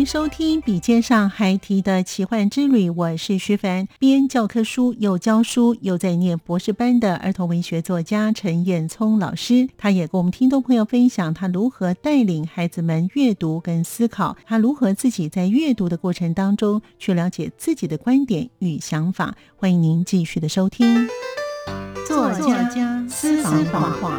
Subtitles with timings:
[0.00, 19.36] 迎收听《笔尖上还提的奇幻之旅》，我是徐凡，编教科书又教书又在念博士班的儿童文学作家陈彦聪老师，他也跟我们听众朋友分享他如何带领孩子们阅读跟思考，他如何自己在阅读的过程当中去了解自己的观点与想法。
[19.56, 21.06] 欢迎您继续的收听，
[22.08, 24.18] 作家私房话。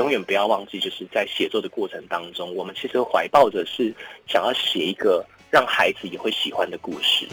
[0.00, 3.94] 永远不要忘记，就是在写作的过程当中，我们其实怀抱着是
[4.26, 7.28] 想要写一个让孩子也会喜欢的故事。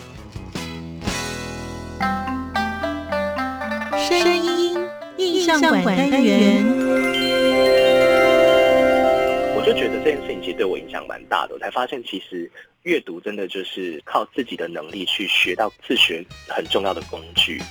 [3.97, 4.85] 声音
[5.17, 6.61] 印象馆单元，
[9.55, 11.53] 我就觉得这件事情其实对我影响蛮大的。
[11.53, 12.51] 我才发现，其实
[12.83, 17.61] 阅读真的就是靠自己的能力去学到自学很重要的工具。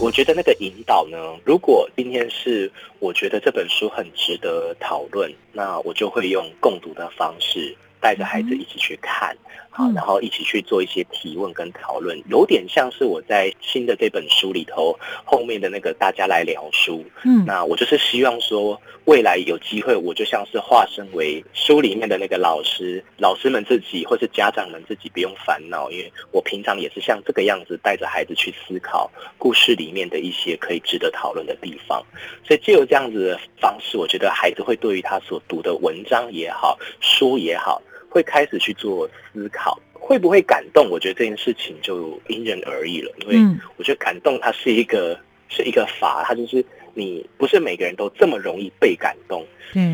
[0.00, 9.34] 我觉得那个引导呢，如果今天是我觉得这本书很值得讨论，那我就会用共读的方式带着孩子一起去看。
[9.74, 17.02] 好，然后一起去做一些提问跟讨论，有点像是我在新的这本书里头后面的那个大家来聊书。
[17.24, 32.04] 嗯，那我就是希望说，未来有机会，我就像是化身为书里面的那个老师，老师们自己或是家长们自己不用烦恼，因为我平常也是像这个样子带着孩子去思考故事里面的一些可以值得讨论的地方。
[32.46, 37.80] 所以，借由这样子的方式，我觉得孩子会对于他所读的文章也好，书也好。
[38.12, 40.90] 会开始去做思考，会不会感动？
[40.90, 43.10] 我觉得这件事情就因人而异了。
[43.22, 45.18] 因为我觉得感动它是一个
[45.48, 46.62] 是一个法，它就是
[46.92, 49.44] 你不是每个人都这么容易被感动。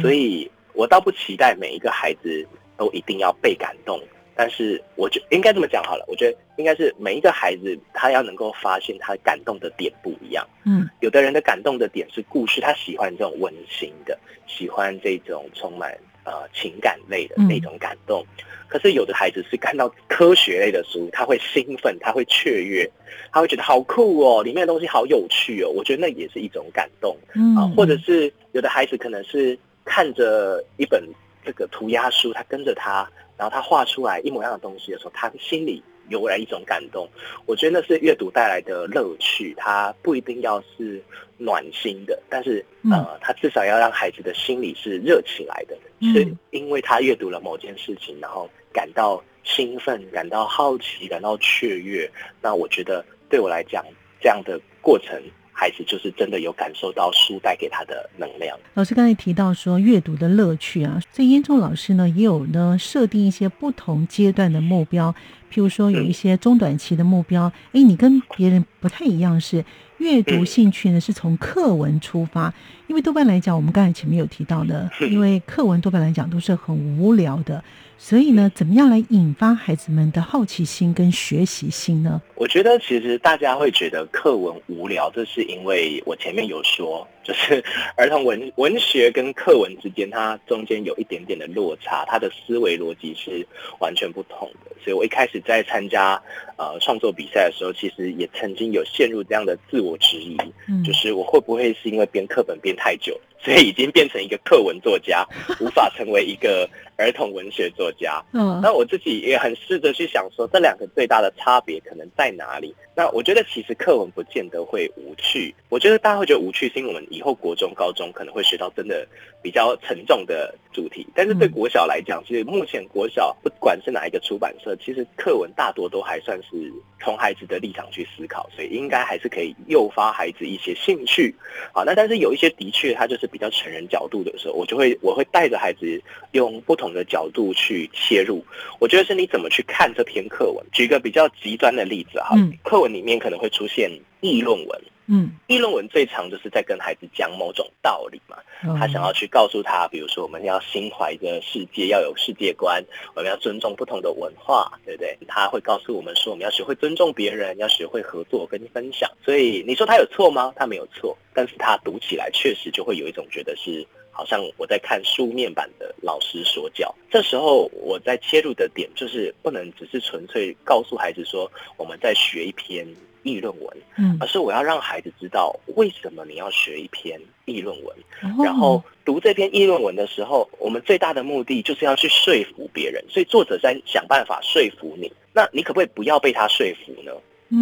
[0.03, 2.45] 所以我倒不期待每一个孩子
[2.77, 4.03] 都一定要被感动，
[4.35, 6.05] 但是我觉应该这么讲好了。
[6.09, 10.45] 我觉得应该是每一个孩子他要能够发现他感动的点不一样。
[10.65, 14.19] 嗯，有的人的感动的点是故事，他喜欢这种温馨的，
[14.49, 15.97] 喜欢这种充满。
[16.29, 18.23] 呃，情感类的那种感动，
[18.69, 22.87] 可是有的孩子是看到科学类的书，他会兴奋，他会雀跃，
[23.33, 25.71] 他会觉得好酷哦，里面的东西好有趣哦。
[25.71, 27.17] 我觉得那也是一种感动
[27.57, 31.03] 啊，或者是有的孩子可能是看着一本
[31.43, 35.83] 这个涂鸦书，他跟着他，然后他画出来一模一样的东西的时候，他心里。
[36.11, 37.07] 由来一种感动，
[37.45, 39.55] 我觉得那是阅读带来的乐趣。
[39.59, 41.05] 它不一定要是
[41.39, 45.77] 暖心的，但是呃，他至少要让孩子的心里是热起来的，
[46.13, 52.11] 是因为他阅读了某件事情，然后感到兴奋、感到好奇、感到雀跃。
[52.43, 53.83] 那我觉得对我来讲，
[54.21, 55.23] 这样的过程。
[55.61, 58.57] 孩子就是真的有感受到书带给他的能量。
[58.75, 65.13] 老师刚才提到说阅读的乐趣啊，所以燕仲老师呢也有呢设定一些不同阶段的目标，
[65.53, 67.53] 譬如说有一些中短期的目标。
[67.73, 69.65] 哎，你跟别人不太一样，是
[69.99, 72.53] 阅读兴趣呢是从课文出发，
[72.89, 77.63] 因为多半来讲，我们刚才前面有提到的， 因为课文多半来讲都是很无聊的。
[78.01, 82.23] 所以呢，怎么样来引发孩子们的好奇心跟学习心呢？
[82.37, 87.63] 我觉得其实大家会觉得课文无聊，这是因为我前面有说， 就是
[87.97, 93.45] 儿童文文学跟课文之间，它中间有一点点的落差，它的思维逻辑是
[93.81, 94.71] 完全不同的。
[94.85, 96.23] 所以我一开始在参加
[96.57, 100.37] 呃创作比赛的时候，其实也曾经有陷入这样的自我质疑，
[100.69, 103.21] 嗯就是我会不会是因为编课本编太久？
[103.41, 105.27] 所以已经变成一个课文作家，
[105.61, 108.23] 无法成为一个儿童文学作家。
[108.35, 112.75] 嗯，那我自己也很试着去想说，这两个最大的差别可能在哪里？
[112.95, 119.07] 那我觉得其实课文不见得会无趣，我觉得大家会觉得无趣，是因为我们以后国中、高中可能会学到真的
[119.41, 121.07] 比较沉重的主题。
[121.15, 131.33] 但是对国小来讲，其实目前国小不管是哪一个出版社，其实课文大多都还算是从孩子的立场去思考，所以应该还是可以诱发孩子一些兴趣。
[131.73, 136.03] 好，那但是有一些的确，它就是比较成人角度的时候，我就会我会带着孩子
[136.33, 138.45] 用不同的角度去切入。
[138.79, 140.65] 我觉得是你怎么去看这篇课文。
[140.73, 143.91] 举个比较极端的例子哈，课文里面可能会出现
[144.21, 144.83] 议论文。
[145.11, 148.37] 嗯，议论文最常就是在跟孩子讲某种道理嘛，
[148.79, 152.85] 他想要去告诉他，比如说我们要心怀着世界，要有世界观，
[153.15, 155.17] 我们要尊重不同的文化，对不对？
[155.27, 159.11] 他会告诉我们说，我们要学会尊重别人，要学会合作跟分享。
[159.25, 160.53] 所以你说他有错吗？
[160.55, 163.87] 他没有错，但是他读起来确实就会有一种觉得是
[164.19, 166.95] 好像我在看书面版的老师说教。
[167.11, 172.87] 这时候我在切入的点就是不能只是纯粹告诉孩子说我们在学一篇。
[173.25, 177.97] 议论文，嗯，而是我要让孩子知道为什么你要学一篇议论文，
[178.43, 185.13] 然后读这篇议论文的时候，我们最大的目的就是要去说服别人，所以作者在想办法说服你。
[185.35, 187.13] 那你可不可以不要被他说服呢？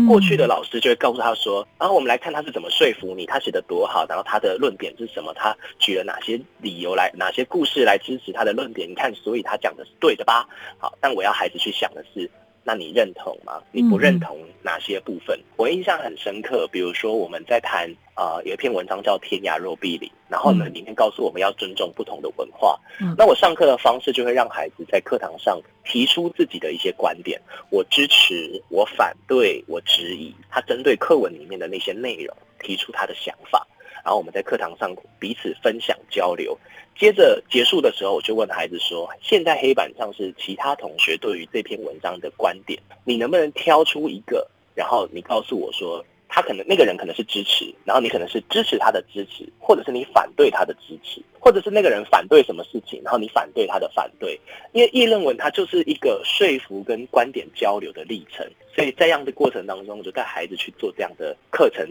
[0.09, 8.91] 过去的老师就会告诉他说，然后我们来看他是怎么说服你，他写的多好，然后他的论点是什么，他举了哪些理由来，哪些故事来支持他的论点？
[8.91, 10.49] 你看，所以他讲的是对的吧？
[10.79, 12.31] 好，但我要孩子去想的是。
[12.67, 13.63] 那你认同吗？
[13.71, 15.39] 你不认同哪些部分？
[15.55, 22.77] 我印象很深刻，比如说我们在谈啊，有一篇文章叫《天涯若比邻》，然后呢，里面告诉我们要尊重不同的文化。
[23.17, 27.41] 那我上课的方式就会让孩子在课堂上提出自己的一些观点，
[27.71, 30.35] 我支持，我反对，我质疑。
[30.51, 33.65] 他针对课文里面的那些内容提出他的想法，
[34.07, 36.57] 然后我们在课堂上彼此分享交流。
[36.97, 44.49] 接着结束的时候，我就问孩子说：“现在黑板上是其他同学对于这篇文章的观点，你能不能挑出一个？
[44.77, 54.41] 然后你告诉我说，他可能那个人可能是支持，然后你可能是支持他的支持，或者是你反对他的支持，或者是那个人反对什么事情，然后你反对他的反对。
[54.71, 61.85] 因为议论文它就是一个说服跟观点交流的历程，所以在这样的过程当中，我就带孩子去做这样的课程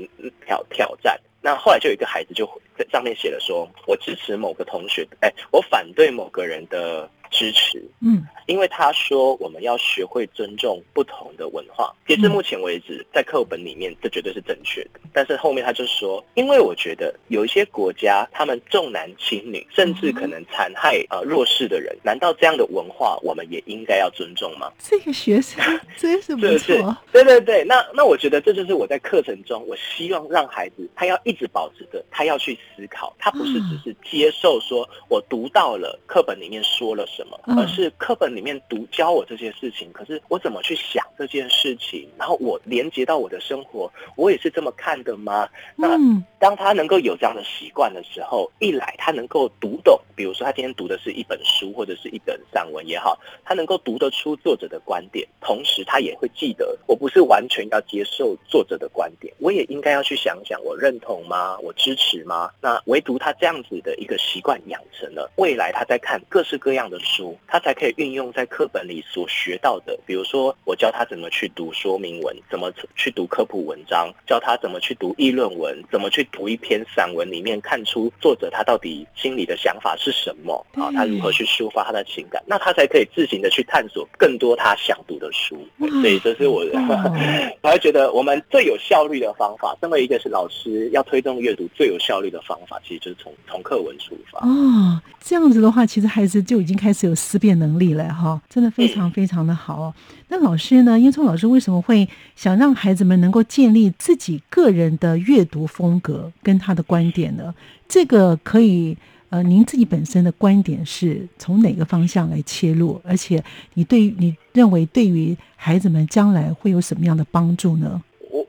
[0.47, 7.07] 挑挑战。”那后来就有一个孩子就在上面写了说，我支持某个同学，哎，我反对某个人的。
[7.37, 11.93] 支持，嗯，因为他说我们要学会尊重不同的文化。
[12.07, 15.01] 截至目前为止，在课本里面这绝对是正确的。
[15.11, 21.93] 但是后面他就说，因为我觉得有一些国家他们重男轻女，甚至可能残害呃弱势的人。
[22.03, 24.71] 难道这样的文化我们也应该要尊重吗？
[24.79, 25.61] 这个学生
[25.97, 26.95] 真是不错。
[27.11, 37.39] 对对对，那那我觉得这就是我在课程中，我希望让孩子他要一直保持着，他要去思考，他不是只是接受说我读到了课本里面说了什么。
[37.47, 42.07] 而是课本里面读教我这些事情，可是我怎么去想这件事情？
[42.17, 45.47] 然后我连接到我的生活，我也是这么看的吗？
[45.75, 45.95] 那
[46.39, 61.59] 当他能够有这样的习惯的时候，一来他能够读懂，比如说他今天读的是一本书或者是一本散文也好，他能够读得出作者的观点，同时他也会记得，我不是完全要接受作者的观点，我也应该要去想想，我认同吗？
[61.59, 62.49] 我支持吗？
[62.59, 67.14] 那唯独他这样子的一个习惯养成了，未来他在看各式各样的书。
[67.15, 69.97] 书，他才可以运用在课本里所学到的。
[70.05, 80.91] 比如说，我教他怎么去读说明文，怎么去读科普文章，教他怎么去读议论文，怎么去读一篇散文里面看出作者他到底心里的想法是什么啊？
[80.91, 82.43] 他如何去抒发他的情感？
[82.45, 85.55] 那他才可以自行的去探索更多他想读的书。
[85.77, 86.65] 所以，这是我，
[87.61, 94.39] 我还觉得我们最有效率的方法，身为一个是老师，要推动阅读最有效率的方法，其实就是从从课文出发。
[94.45, 96.94] 哦，这样子的话，其实孩子就已经开始。
[97.03, 99.93] 有思辨能力了哈，真的非常 非常的好哦。
[100.29, 100.99] 那老师呢？
[100.99, 107.53] 英聪老师为什么会想让孩子们能够建立自己个人的阅读风格跟他的观点呢？
[107.87, 108.97] 这个可以
[109.29, 113.01] 呃，您自己本身的观点是从哪个方向来切入？
[113.03, 118.01] 而且你对于你认为对于孩子们将来会有什么样的帮助呢？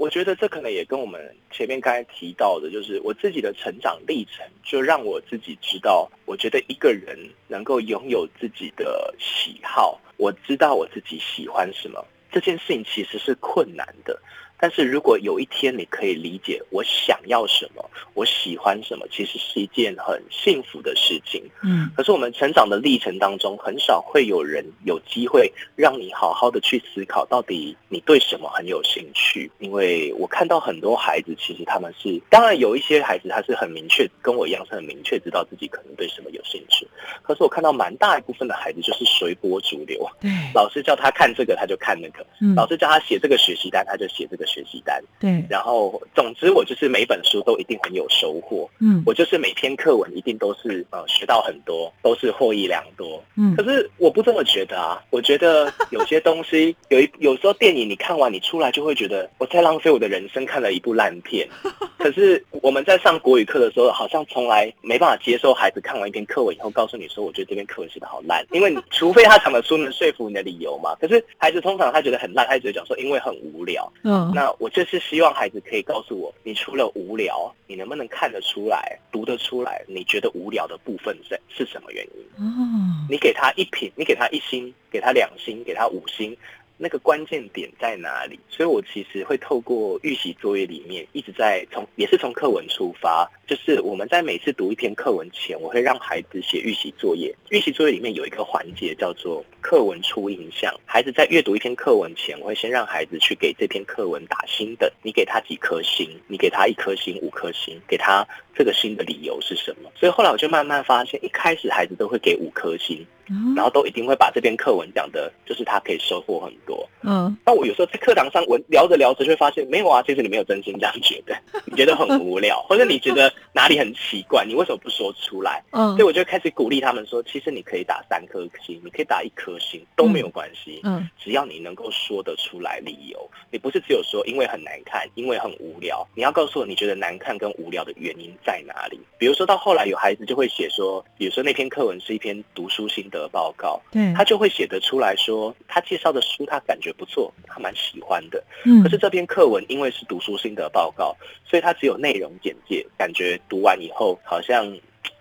[0.06, 14.16] 我觉得这可能也跟我们前面刚才提到的，就是我自己的成长历程，就让我自己知道，我觉得一个人能够拥有自己的喜好，我知道我自己喜欢什么，这件事情其实是困难的。
[14.58, 17.84] 但是如果有一天你可以理解我想要什么，
[18.14, 21.42] 我喜欢什么，其实是一件很幸福的事情。
[21.62, 29.50] 嗯，可是我们成长的历程当中，很少会有人有机会让你好好的去思考，到底你对什么很有兴趣。
[29.58, 36.88] 因为我看到很多孩子，其实他们是，当然有一些孩子他是很明确，跟我一样是很明确知道自己可能对什么有兴趣。
[37.22, 44.45] 可是我看到蛮大一部分的孩子就是随波逐流，对，老师叫他看这个他就看那个，老师叫他写这个学习单他就写这个。
[44.46, 45.02] 个学习单。
[45.18, 48.68] 对，然后总之我就是每本书都一定很有收获。
[48.78, 53.22] 嗯，我就是每篇课文一定都是呃学到很多，都是获益良多。
[53.36, 61.48] 嗯，可是我不这么觉得啊，我觉得有些东西 有一有时候电影你看完你出来就会觉得我在浪费我的人生看了一部烂片。
[61.98, 70.94] 可是我们在上国语课的时候，好像从来没办法接受孩子看完一篇课文以后告诉你说，我觉得这篇课文写的好烂，因为你除非他讲的书能说服你的理由嘛。
[71.00, 73.90] 可是孩子通常他觉得很烂，他只会讲说因为很无聊。
[74.04, 82.22] 嗯，那我就是希望孩子可以告诉我，你除了无聊，你能不能看得出来、读得出来，你觉得无聊的部分是是什么原因？
[82.36, 86.36] 哦，你给他一品，你给他一星，给他两星，给他五星。
[86.78, 88.38] 那个关键点在哪里？
[88.48, 97.34] 所以我其实会透过预习作业里面，一直在从也是从课文出发，就是我们在每次读一篇课文前，我会让孩子写预习作业。
[97.50, 100.74] 预习作业里面有一个环节叫做课文初印象。
[100.84, 106.08] 孩子在阅读一篇课文前，我会先让孩子去给这篇课文打星等，你给他几颗星？
[106.26, 107.80] 你给他一颗星、五颗星？
[107.88, 109.90] 给他这个星的理由是什么？
[109.94, 113.06] 所以后来我就慢慢发现，一开始孩子都会给五颗星。
[113.54, 116.88] 然后都一定会把这篇课文讲的，就是他可以收获很多。
[117.02, 125.62] 嗯，那我有时候在课堂上，我聊着聊着就会发现，没有啊，其实你没有真心这样觉得， 你觉得很无聊，或者你觉得哪里很奇怪，你为什么不说出来？
[125.70, 130.80] 嗯，所以我就开始鼓励他们说，其实你可以打三颗星，你可以打一颗星都没有关系。
[130.84, 139.00] 嗯，只要你能够说得出来理由，你不是只有说因为很难看，因为很无聊，你要告诉我你觉得难看跟无聊的原因在哪里。
[139.18, 143.80] 比如说到后来有孩子就会写说，比如说那篇课文是一篇读书心得报告。
[143.90, 148.42] 对，他就会写得出来说，他介绍的书他感觉不错，他蛮喜欢的。
[148.64, 154.66] 嗯，可是这篇课文因为是读书心得报告，所以他只有内容简介，感觉读完以后好像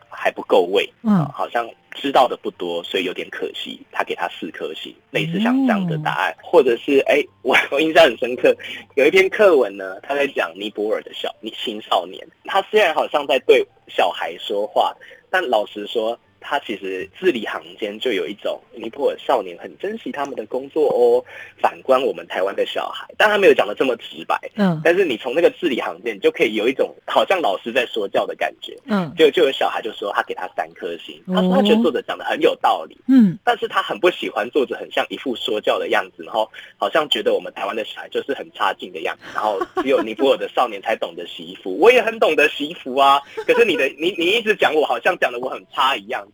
[0.10, 3.80] 还不够味，嗯，好像知道的不多，所以有点可惜。
[3.92, 8.56] 他给他四颗星，类似像这样的答案，或者是哎，我我印象很深刻，
[8.96, 14.96] 有一篇课文呢，他在讲尼泊尔的小你青少年，他虽然好像在对小孩说话，
[15.30, 16.20] 但老实说。
[16.39, 21.24] 他其实字里行间就有一种尼泊尔少年很珍惜他们的工作哦。
[21.60, 46.25] 反观我们台湾的小孩，但他没有讲的这么直白，嗯，但是你从那个字里行间，你就可以有一种好像老师在说教的感觉，嗯，就就有小孩就说他给他三颗星，他说他觉得作者讲的很有道理，嗯，但是他很不喜欢作者很像一副说教的样子，然后 好像觉得我们台湾的小孩就是很差劲的样子，然后只有尼泊尔的少年才懂得洗衣服，我也很懂得洗衣服啊，可是你的你你一直讲我好像讲的我很差一样。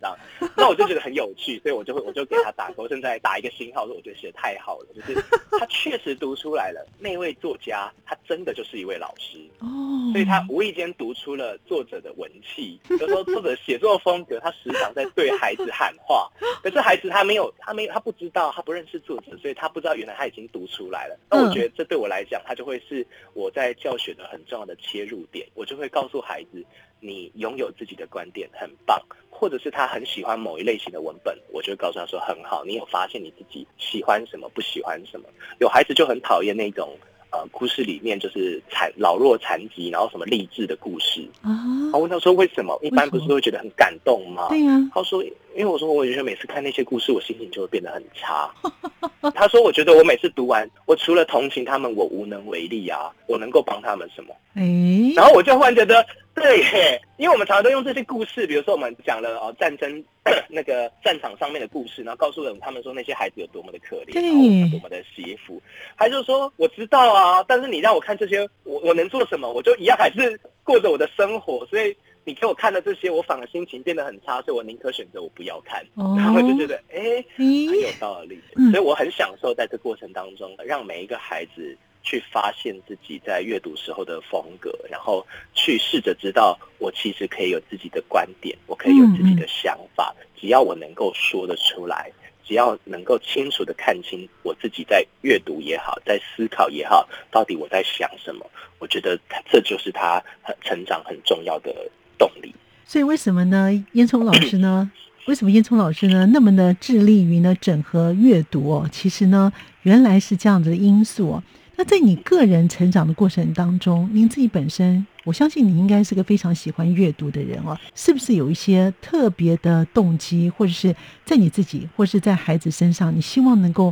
[0.56, 5.16] 那我就觉得很有趣，所以我就会我就给他打勾，正在打一个星号，说我觉得写的太好了，就是
[5.60, 6.86] 他确实读出来了。
[7.00, 9.68] 那位作家他真的就是一位老师哦，
[10.12, 16.30] 所以他无意间读出了作者的文气，就说作者写作风格，他时常在对孩子喊话，
[16.64, 21.20] 可是孩子他没有他没有他不知道他不认识作者，所以他不知道原来他已经读出来了。
[21.30, 26.64] 那我觉得这对我来讲，他就会是我在教学的很重要的切入点，我就会告诉孩子。
[27.02, 32.64] 你拥有自己的观点很棒，或者是他很喜欢某一类型的文本，我就会告诉他说很好。
[32.64, 35.28] 你有发现你自己喜欢什么，不喜欢什么？
[35.60, 36.96] 有孩子就很讨厌那种
[37.32, 41.52] 呃故事里面就是残老弱残疾，然后什么励志的故事啊。
[41.92, 42.78] 我问他说为什么？
[42.84, 44.48] 一般不是会觉得很感动吗？
[44.50, 44.80] 对呀。
[44.94, 45.24] 他说
[45.56, 48.50] 因为我说我觉得每次看那些故事，我心情就会变得很差。
[49.34, 53.12] 他说我觉得我每次读完，我除了同情他们，我无能为力啊。
[53.28, 54.36] 我能够帮他们什么？
[54.54, 56.06] 哎，然后我就忽然觉得。
[56.42, 60.04] 对，因为我们常常都用这些故事，比如说我们讲了哦战争
[60.50, 65.62] 那个战场上面的故事，然后告诉了他们说那些孩子有多么的可怜，然后多么的幸福，
[65.96, 69.52] 还是说我知道啊，但是你让我看这些，我我能做什么？
[69.52, 78.40] 我就一样还是过着我的生活，所以你给我看的这些，我反而心情变得很差，所以我宁可选择我不要看，然后就觉得哎很有道理，
[78.72, 81.78] 所以我很享受在这过程当中让每一个孩子。
[82.04, 92.12] 去发现自己在阅读时候的风格，然后去试着知道，我其实可以有自己的观点，我可以有自己的想法，只要我能够说得出来，
[92.44, 98.46] 只要能够清楚的看清我自己在阅读也好，在思考也好，到底我在想什么，
[98.80, 99.20] 我觉得
[99.52, 100.24] 这就是他
[100.62, 101.74] 成长很重要的
[102.18, 102.54] 动力。
[102.86, 103.72] 所以为什么呢？
[103.94, 104.92] 烟囱老师呢？
[105.28, 108.68] 为什么烟囱老师呢那么的致力于呢整合阅读？
[108.72, 109.54] 哦，其实呢
[109.84, 111.42] 原来是这样子的因素。
[111.82, 120.96] 那在你个人成长的过程当中，您自己本身，我相信你应该是个非常喜欢阅读的人哦，是不是有一些特别的动机，或者是
[121.26, 123.92] 在你自己，或是在孩子身上，你希望能够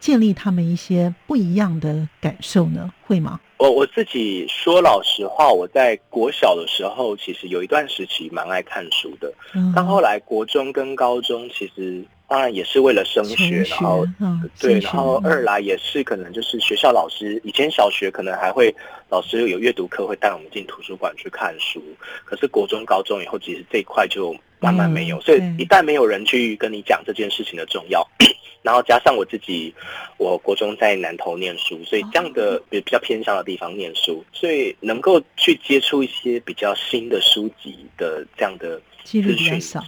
[0.00, 2.92] 建立他们一些不一样的感受呢？
[3.06, 3.38] 会吗？
[3.58, 9.32] 我我自己说老实话，我在国小的时候，其实有一段时期蛮爱看书的，
[9.76, 12.04] 但后来国中跟高中，其实。
[12.28, 18.72] 当然也是为了升学，然后嗯，对，然后二来也是可能就是学校老师以前小学可能还会
[19.08, 21.82] 老师有阅读课会带我们进图书馆去看书，
[22.26, 28.06] 可是国中高中以后其实这一块就慢慢没有，所以一旦没有人去跟你讲这件事情的重要，
[28.60, 29.74] 然后加上我自己，
[30.18, 39.82] 我国中在南投念书，所以这样的比比较偏向的地方念书，所以能够去接触一些比较新的书籍的这样的资讯少，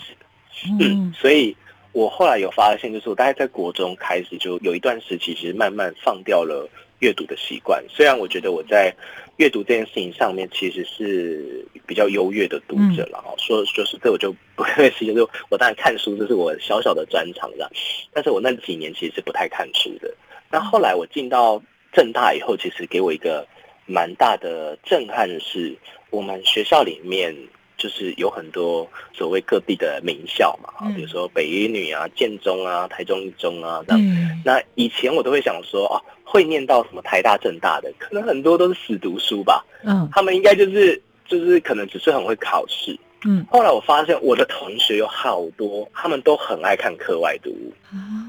[0.80, 1.54] 嗯，所以。
[1.92, 6.68] 我后来有发现，就是我大概在国中开始就有一段时期，其实慢慢放掉了
[7.00, 7.84] 阅读的习惯。
[7.88, 8.94] 虽然我觉得我在
[9.38, 17.68] 阅读这件事情上面其实是比较优越的读者了哈，说就是这我就不客气，就 是我当然看书这是我小小的专长的，
[18.12, 20.14] 但是我那几年其实是不太看书的。
[20.48, 21.60] 那后来我进到
[21.92, 23.46] 正大以后，其实给我一个
[23.86, 25.76] 蛮大的震撼，是
[26.10, 27.34] 我们学校里面。
[27.80, 34.00] 就是有很多所谓各地的名校嘛，啊，比如说北一女啊、建中啊、台中一中啊，这样。
[34.44, 39.64] 那以前我都会想说，啊，会念到什么台大、政大的，可能很多都是死读书吧。
[39.82, 42.98] 嗯，他们应该就是就是可能只是很会考试。
[43.26, 47.72] 嗯，后来我发现我的同学有好多，他们都很爱看课外读物。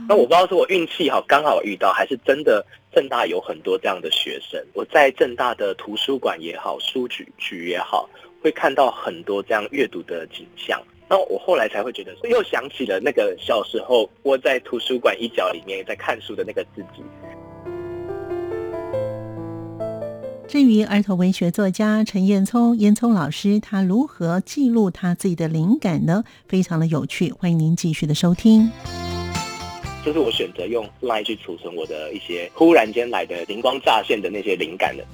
[0.08, 4.62] 那我不知道是我运气好，刚好遇到，还是真的正大有很多这样的学生。
[4.74, 8.10] 我在正大的图书馆也好，书局局也好。
[8.44, 17.04] 会看到很多这样阅读的景象，那我后来才会觉得，又想起了那个小时候窝在图书馆一角里面在看书的那个自己。
[20.52, 26.26] 至于儿童文学作家陈彦聪，燕聪老师他如何记录他自己的灵感呢？
[26.46, 28.70] 非常的有趣，欢迎您继续的收听。
[30.06, 35.06] 就是我选择用 Line 去储存我的一些忽然间来的灵光乍现的那些灵感的。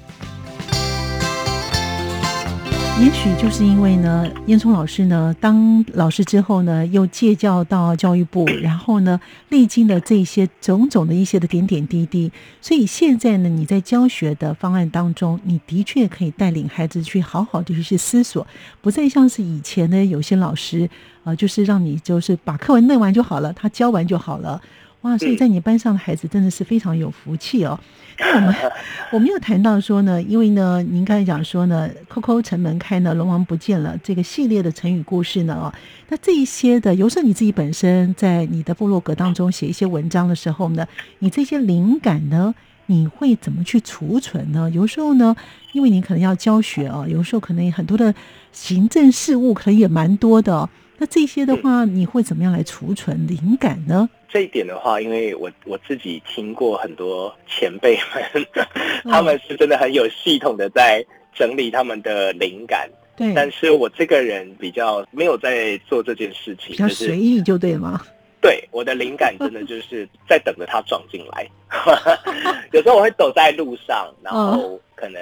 [2.99, 18.45] 也许就是因为呢，燕聪老师呢当老师之后呢，又借教到教育部，然后呢，历经了这些种种的一些的点点滴滴，所以现在呢，你在教学的方案当中，你的确可以带领孩子去好好的去思索，
[18.81, 20.89] 不再像是以前呢，有些老师
[21.23, 24.59] 啊，就是让你就是把课文弄完就好了，他教完就好了。
[25.01, 27.79] 哇，所以在你班上的孩子真的是非常有福气哦。
[28.19, 28.55] 那我们
[29.13, 35.73] 我们又谈到说呢，因为呢，您刚才讲说呢，“扣扣城门开呢，龙王不见了”这个系列的成语故事呢，哦，
[36.09, 40.85] 那这一些的，有时候你自己本身在你的部落格当中写一些文章的时候呢，
[41.19, 42.55] 你这些灵感呢，
[42.87, 44.67] 你会怎么去储存呢？
[44.71, 45.35] 有时候呢，
[45.73, 48.13] 因为你可能要教学哦，有时候可能很多的
[48.51, 54.09] 行政事务可能也蛮多的，那这些的话，你会怎么样来储存灵感呢？
[54.27, 58.45] 这一点的话，因为我我自己听过很多前辈们，
[59.03, 62.89] 他们是真的很有系统的在整理他们的灵感。
[63.15, 68.01] 对，但是我这个人比较没有在做这件事情，比较随意就对吗？
[68.39, 71.49] 对，我的灵感真的就是在等着它撞进来。
[72.71, 75.21] 有时候我会走在路上，然后可能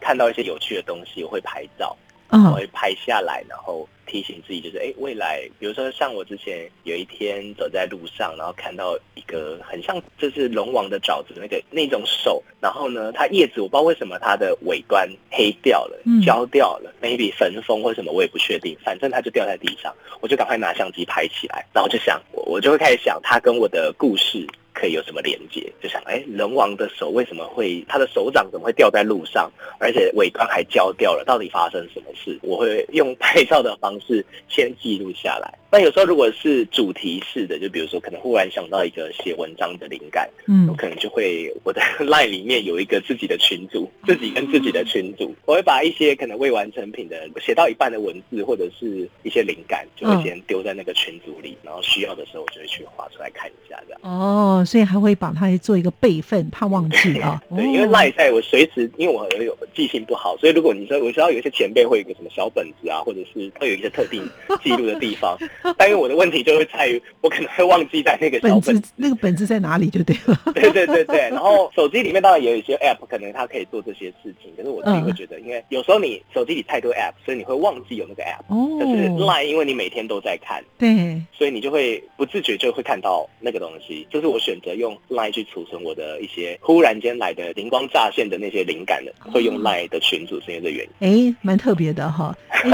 [0.00, 1.96] 看到一些有趣的东西，我会拍照，
[2.32, 3.88] 我会拍下来，然后。
[4.06, 24.44] 提醒自己，就是哎，未来，比如说像我之前有一天走在路上，然后看到一个很像就是龙王的爪子那个那种手，然后呢，它叶子我不知道为什么它的尾端黑掉了，焦掉了，maybe 焚风或什么我也不确定，反正它就掉在地上，我就赶快拿相机拍起来，然后就想我我就会开始想它跟我的故事。
[24.80, 25.70] 可以有什么连接？
[25.82, 31.22] 就想，哎，人王的手为什么会，他的手掌怎么会掉在路上，而且尾端还焦掉了？
[31.26, 32.38] 到底发生什么事？
[32.40, 35.52] 我会用拍照的方式先记录下来。
[35.72, 54.00] 那有时候如果是主题式的，就比如说可能忽然想到一个写文章的灵感，嗯，我可能就会我在 line 里面有一个自己的群组，自己跟自己的群组，我会把一些可能未完成品的写到一半的文字或者是一些灵感，就会先丢在那个群组里，然后需要的时候我就会去画出来看一下，这样。
[54.02, 57.42] 哦，所以还会把它做一个备份，怕忘记啊。
[57.56, 64.22] 对，因为 line 在我随时，因为我有记性不好，所以如果你说我知道有一些前辈会有一个什么小本子啊，或者是会有一些特定
[64.62, 65.36] 记录的地方。
[65.76, 70.40] 但因为我的问题就会在于，我可能会忘记在那个小本子，那个本子在哪里就对了。
[70.54, 74.52] 对对对对，然后手机里面当然也有一些 app，可能它可以做这些事情。
[74.56, 78.44] 可是我自己会觉得，因为有时候你手机里太多 app，所以你会忘记有那个 app。
[78.54, 78.68] 哦。
[78.78, 84.06] 就是 line，因为你每天都在看，对，所以你就会不自觉就会看到那个东西。
[84.10, 91.30] 这是我选择用 line 去储存我的一些忽然间来的灵光乍现的那些灵感的，会用 line 的群组是因为这原因。
[91.30, 92.36] 哎，蛮特别的哈。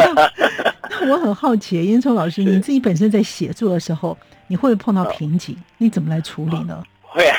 [1.01, 4.17] 那我很好奇，烟抽老师，你自己本身在写作的时候，
[4.49, 5.57] 你会不会碰到瓶颈？
[5.79, 6.83] 你怎么来处理呢？
[7.03, 7.39] 会啊，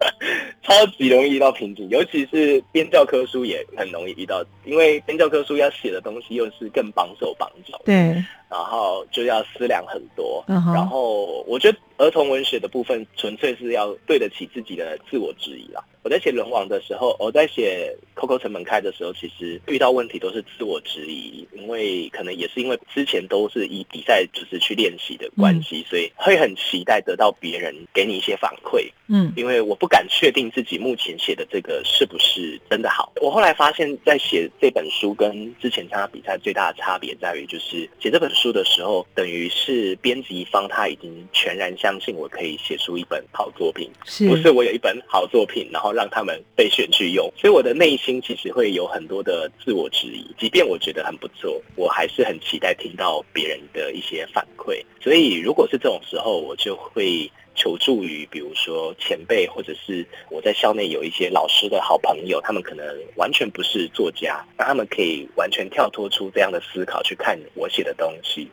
[0.62, 7.80] 超级容易遇到瓶颈，尤其是编教科书也很容易遇到，因为编教科书要写的东西又是更绑手绑脚。
[7.84, 10.44] 对，然后就要思量很多。
[10.48, 15.84] 嗯哼然后我觉得儿童文学的部分纯粹是要对得起自己的自我质疑啦。
[16.02, 28.90] 我在写《人王》的时候，我在写《Coco 城门开》的时候，其实遇到问题都是自我质疑，因为可能也是因为之前都是以比赛就是去练习的关系，所以会很期待得到别人给你一些反馈。
[29.12, 33.12] 嗯因为我不敢确定自己目前写的这个是不是真的好。
[33.20, 47.30] 我后来发现，在写这本书跟之前参加比赛最大的差别在于，就是写这本书的时候，等于是编辑方他已经全然相信我可以写出一本好作品，是不是我有一本好作品，然后让他们被选去用。
[47.36, 54.82] 所以我的内心其实会有很多的自我质疑，即便我觉得很不错，我还是很期待听到别人的一些反馈。
[55.02, 57.30] 所以如果是这种时候，我就会。
[57.54, 62.86] 求助于，比如说前辈，或者是我在校内有一些老师的好朋友，他们可能
[63.16, 68.48] 完全不是作家，那他们可以完全跳脱出这样的思考去看我写的东西，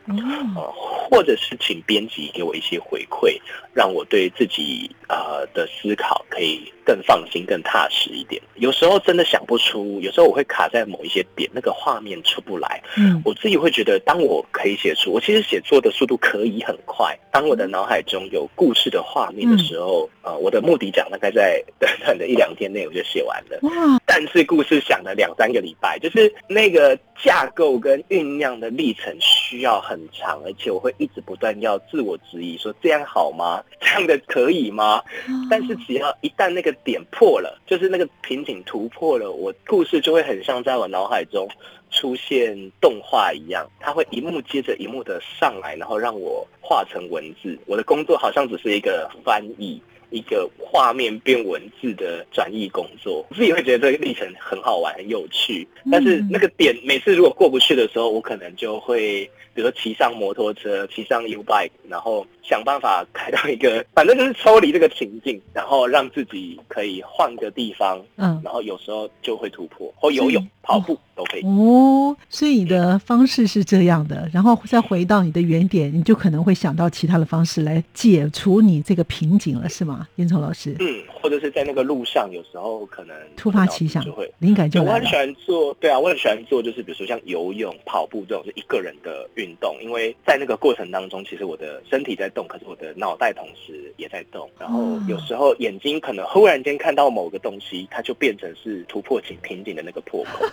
[1.09, 3.39] 或者是请编辑给我一些回馈，
[3.73, 8.41] 让我对自己呃的思考可以更放心、更踏实一点。
[8.55, 12.81] 有时候真的想不出，有时候我会卡在某一些点，那个画面出不来。
[12.97, 17.17] 嗯我自己会觉得，当我可以写出，我其实写作的速度可以很快。
[17.31, 23.59] 当我的脑海中有故事的画面的时候，呃，我的目的奖大概在短短的一两天内我就写完了。
[23.63, 33.63] 哇但是故事想了两三个礼拜，就是那个架构跟酝酿的历程需要很长，而且我会一直不断要自我质疑，说这样好吗？
[33.79, 35.01] 这样的可以吗？
[35.49, 41.47] 但是只要一旦那个点破了，就是那个瓶颈突破了，我故事就会很像在我脑海中
[41.91, 47.57] 出现动画一样，它会一幕接着一幕的上来，然后让我画成文字。
[47.65, 49.81] 我的工作好像只是一个翻译。
[50.09, 55.67] 一个画面变文字的转译工作，我自己会觉得这个历程很好玩、很有趣。
[55.91, 71.41] 但是那个点每次如果过不去的时候，我可能就会，比如说骑上摩托车、骑上 U bike，然后想办法开到一个，反正就是抽离这个情境，然后让自己可以换个地方，嗯然后有时候就会突破，或游泳、跑步都可以。
[71.43, 80.07] 哦，所以你的方式是这样的，然后再回到你的原点，你就可能会想到其他的方式来解除你这个瓶颈了，是吗？
[80.15, 85.15] 燕聪老师，嗯，或者是在那个路上，有时候可能突发奇想就会，灵感就来了我很喜。
[85.15, 94.47] 欢做，对啊，我很喜欢做，就是比如说像游泳、跑步这种是一个人的运动，因为在那个过程当中，其实我的身体在动，可是我的脑袋同时也在动。
[94.59, 100.45] 然后哦有时候眼睛可能忽然间看到某个东西，它就变成是突破瓶瓶颈的那个破口。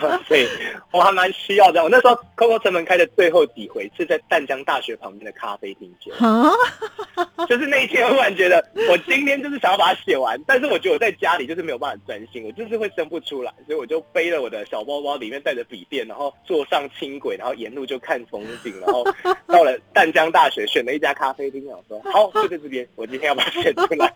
[0.26, 0.48] 所以
[0.90, 1.84] 我还蛮需要这样。
[1.84, 6.10] 我那时候 Coco 城门开的最后几回是在淡江大学旁边的咖啡厅写
[7.48, 19.04] 就是那一天，我突然觉得我今天就是想要把它写完，但是我觉得我在家里就是没有办法专心，我就是会生不出来，所以我就背了我的小包包，里面带着笔电，然后坐上轻轨，然后沿路就看风景，然后
[19.46, 24.14] 到了淡江大学，选了一家咖啡厅，想说好就在这边，我今天要把它写出来，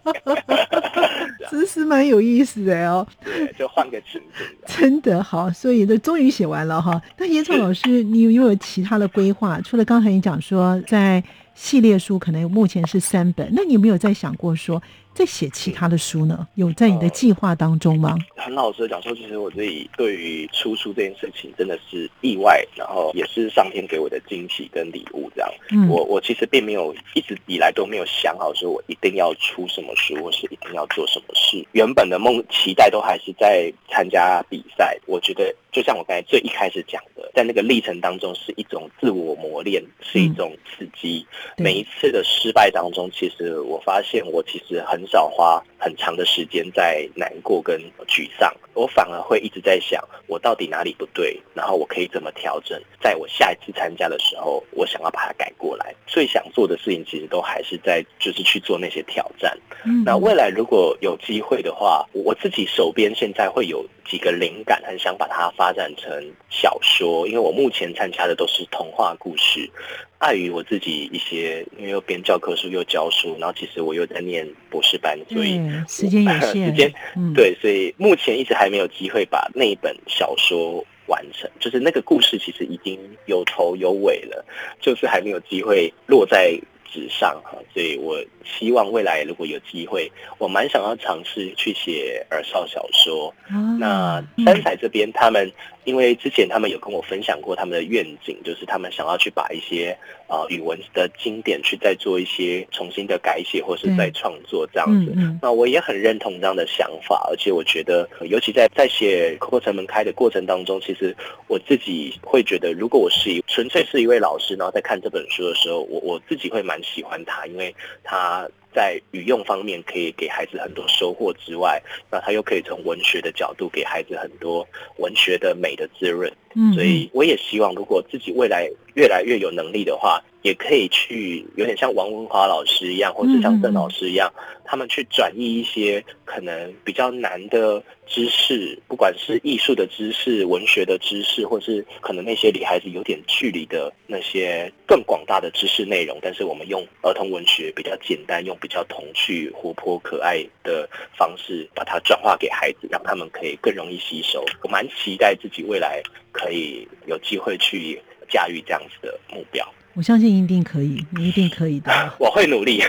[1.50, 4.46] 真是蛮有意思的哦，对，就换个情境。
[4.66, 7.00] 真的好，所以都终于写完了哈。
[7.18, 9.60] 那叶聪老师，你有没有其他的规划？
[9.60, 11.22] 除了刚才你讲说在
[11.54, 14.82] 系列书可能目前是三本，那你有没有在想过说
[15.16, 16.46] 再写其他的书呢？
[16.56, 18.14] 有在你的计划当中吗？
[18.36, 25.50] 很老实的讲说，其实我自己对于出书这件事情真的是意外，然后也是上天给我的惊喜跟礼物这样。
[25.70, 31.66] 嗯我我其实并没有一直以来都没有想好说我一定要出什么书，或是一定要做什么事。
[31.72, 34.98] 原本的梦期待都还是在参加比赛。
[35.06, 41.26] 我觉得就像我刚才最一开始讲的，在那个历程当中是一种自我磨练，是一种刺激。
[41.56, 55.94] 对每一次的失败当中，其实我发现我其实很少花很长的时间在难过跟沮丧，我反而会一直在想我到底哪里不对，然后我可以怎么调整，在我下一次参加的时候，我想要把它改过来。
[56.06, 59.56] 最想做的事情其实都还是在就是去做那些挑战。
[59.84, 69.70] 嗯那未来如果有机会的话，我自己手边现在会有几个灵感，很想把它发展成小说，因为我目前参加的都是童话故事。
[70.18, 84.44] 碍于我自己一些，因为又编教科书又教书，然后其实我又在念博士班，所以对时间有 限，时间嗯，对，所以目前一直还没有机会把那一本小说完成，就是那个故事其实已经有头有尾了，
[84.80, 86.58] 就是还没有机会落在
[86.90, 87.58] 纸上哈。
[87.74, 93.32] 所以我希望未来如果有机会，我蛮想要尝试去写儿少小说。
[93.48, 95.52] 啊那嗯三彩这边他们
[95.86, 99.96] 因为之前他们有跟我分享过他们的愿景，就是他们想要去把一些
[100.28, 105.14] 呃语文的经典去再做一些重新的改写，或是再创作这样子。
[105.40, 117.72] 那我也很认同这样的想法，而且我觉得，尤其在在写课程门开的过程当中，其实我自己会觉得，如果我是一纯粹是一位老师，然后在看这本书的时候，我我自己会蛮喜欢它，因为
[118.02, 118.46] 它。
[118.76, 126.30] 在语用方面可以给孩子很多收获之外，那他又可以从文学的角度给孩子很多文学的美的滋润。
[126.56, 130.20] 嗯，所以我也希望，如果自己未来越来越有能力的话。
[130.42, 134.32] 也可以去有点像王文华老师一样，或者像邓老师一样，
[134.64, 150.88] 他们去转移一些可能比较难的知识，不管是艺术的知识、文学的知识，或是可能那些离孩子有点距离的那些更广大的知识内容，但是我们用儿童文学比较简单，用比较童趣、活泼、可爱的
[151.18, 154.44] 方式把它转化给孩子，让他们可以更容易吸收。
[154.62, 156.00] 我蛮期待自己未来
[156.36, 159.66] 可以有机会去驾驭这样子的目标。
[159.94, 161.90] 我相信一定可以，你一定可以的。
[162.20, 162.82] 我会努力。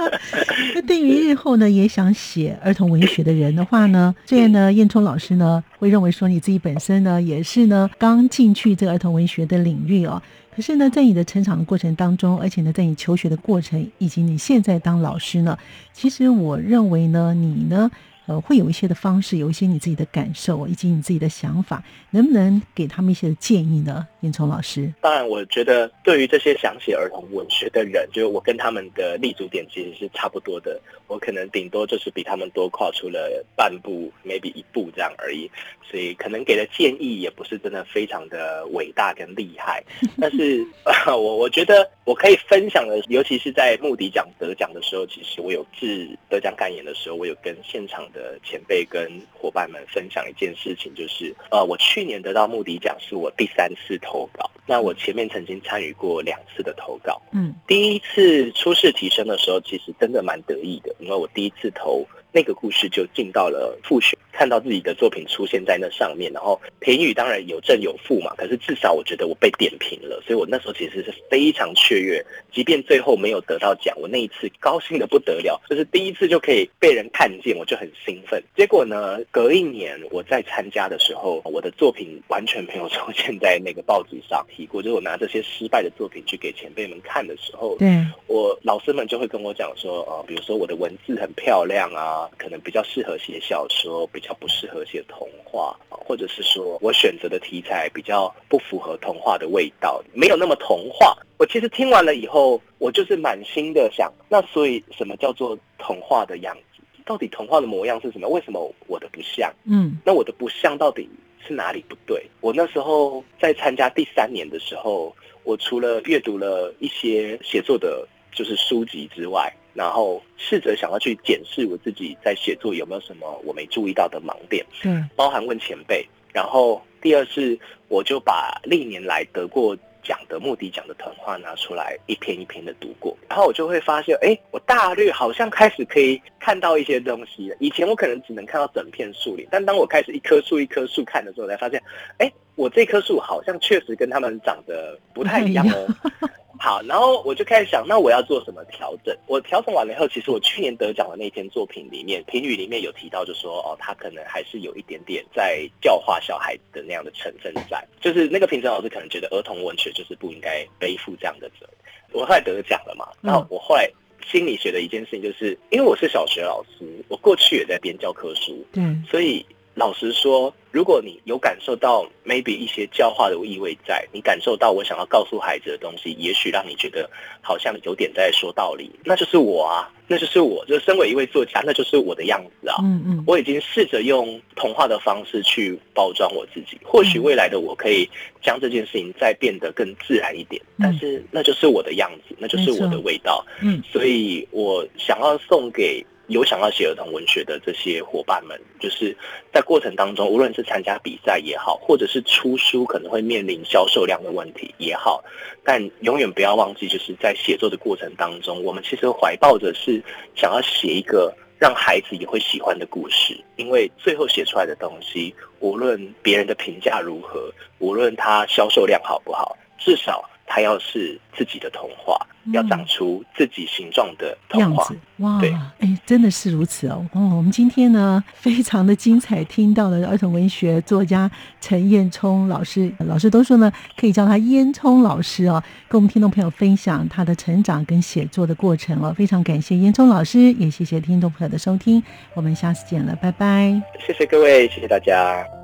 [0.74, 10.20] 那对于日后呢，也想写儿童文学的人的话呢，虽然呢，燕聪老师呢会认为说你自己本身呢也是呢刚进去这个儿童文学的领域哦，
[10.54, 15.56] 可是呢，在你的成长的过程当中，而且呢，在你求学的过程，以及你现在当老师呢，
[15.94, 17.90] 其实我认为呢，你呢。
[18.26, 24.06] 呃，会有一些的方式，有一些你自己的感受，以及你自己的想法，能不能给他们一些建议呢？
[24.24, 35.50] 严聪老师，当然，我觉得对于这些想写儿童文学的人，就是我跟他们的立足点其实是差不多的，我可能顶多就是比他们多跨出了半步，maybe 一步这样而已，
[35.88, 39.84] 所以可能给的建议也不是真的非常的伟大跟厉害，
[40.18, 40.66] 但是
[41.06, 48.04] 我我觉得我可以分享的，尤其是在穆迪奖得奖的时候，其实我有致得奖感言的时候，我有跟现场。
[48.14, 62.06] 的前辈跟伙伴们分享一件事情，就是呃，我去年得到穆迪奖是我第三次投稿，那我前面曾经参与过两次的投稿，嗯，第一次初试提升的时候，其实真的蛮得意的，因为我第一次投。
[62.34, 78.42] 那个故事就进到了复选，看到自己的作品出现在那上面，然后评语当然有正有负嘛，可是至少我觉得我被点评了，所以我那时候其实是非常雀跃，即便最后没有得到奖，我那一次高兴的不得了，就是第一次就可以被人看见，我就很兴奋。
[78.56, 87.88] 结果呢，隔一年我在参加的时候，我的作品完全没有出现在那个报纸上提过，就是我拿这些失败的作品去给前辈们看的时候，对
[88.26, 92.23] 我老师们就会跟我讲说，呃，比如说我的文字很漂亮啊。
[92.38, 101.16] 可能比较适合写小说，比较不适合写童话，或者是说我选择的题材比较不符合童话的味道，没有那么童话。
[101.38, 106.82] 我其实听完了以后，我就是满心的想，那所以什么叫做童话的样子？
[107.04, 108.28] 到底童话的模样是什么？
[108.28, 109.52] 为什么我的不像？
[109.64, 111.08] 嗯，那我的不像到底
[111.46, 112.24] 是哪里不对？
[112.40, 119.52] 我那时候在参加第三年的时候，我除了阅读了一些写作的，就是书籍之外。
[119.74, 126.06] 然后试着想要去检视我自己在写作有没有什么我没注意到的盲点，嗯，包含问前辈。
[126.32, 127.58] 然后第二是，
[127.88, 137.56] 我就把历年来得过奖的目的奖的童话拿出来一篇一篇的读过，然后我就会发现，哎，我大略好像开始可以看到一些东西了。
[137.60, 141.80] 以前我可能只能看到整片树林，但当我开始一棵树一棵树看的时候，才发现，
[142.18, 145.86] 哎，我这棵树好像确实跟他们长得不太一样哦。
[146.56, 149.14] 好，然后我就开始想，那我要做什么调整？
[149.26, 161.70] 我调整完了以后，其实我去年得奖的那篇作品里面，评语里面有提到，就说哦，他可能还是有一点点在教化小孩的那样的成分在，就是那个评审老师可能觉得儿童文学就是不应该背负这样的责任。
[162.12, 163.90] 我后来得奖了嘛，然后我后来
[164.24, 169.44] 心理学的一件事情，就是因为我是小学老师，我过去也在编教科书，对，所以。
[169.74, 177.10] 老实说，如果你有感受到 maybe 一些教化的意味在，你感受到我想要告诉孩子的东西，也许让你觉得
[177.40, 182.76] 好像有点在说道理，那就是我啊，那就是我，就身为一位作家，那就是我的样子啊。
[182.82, 188.08] 嗯嗯，我已经试着用童话的方式去包装我自己，或许未来的我可以
[188.40, 193.44] 将这件事情再变得更自然一点，但是那就是我的样子，那就是我的味道。
[193.60, 196.06] 嗯，所以我想要送给。
[196.26, 199.16] 有想要写儿童文学的这些伙伴们，就是
[199.52, 205.22] 在过程当中，无论是参加比赛也好，或者是出书可能会面临销售量的问题也好，
[205.62, 210.02] 但永远不要忘记，就是在写作的过程当中，我们其实怀抱着是
[210.34, 222.16] 想要写一个让孩子也会喜欢的故事，因为最后写出来的东西，无论别人的评价如何，无论它销售量好不好，至少它要是自己的童话，
[222.52, 224.84] 要长出自己形状的样童话。
[224.84, 227.06] 子哇对，哎，真的是如此哦。
[227.12, 231.30] 哦，我们今天呢非常的精彩，听到了儿童文学作家
[231.60, 239.14] 陈彦聪老师，老师都说呢可以叫他烟聪老师哦，跟我们听众朋友分享他的成长跟写作的过程哦。
[239.16, 242.02] 非常感谢烟聪老师，也谢谢听众朋友的收听，
[242.34, 243.80] 我们下次见了，拜拜。
[244.04, 245.63] 谢谢各位，谢谢大家。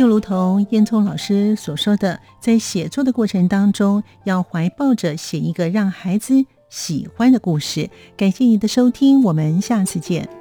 [0.00, 7.90] 就如同烟囱老师所说的，在写作的过程当中，要怀抱着写一个让孩子喜欢的故事。
[8.16, 10.39] 感谢您的收听，我们下次见。